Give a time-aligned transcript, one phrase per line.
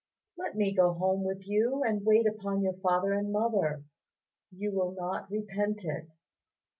[0.35, 3.83] Let me go home with you and wait upon your father and mother;
[4.49, 6.09] you will not repent it."